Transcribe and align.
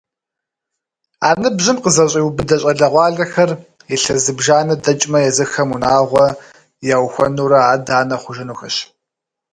А 1.27 1.29
ныбжьым 1.41 1.77
къызэщӏиубыдэ 1.83 2.55
щӏалэгъуалэхэр 2.61 3.49
илъэс 3.95 4.19
зыбжанэ 4.25 4.75
дэкӏмэ 4.83 5.19
езыхэм 5.29 5.69
унагъуэ 5.75 6.25
яухуэнурэ 6.95 7.59
адэ-анэ 7.73 8.17
хъужынухэщ. 8.21 8.75